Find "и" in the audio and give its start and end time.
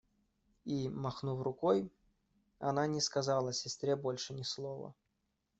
0.65-0.89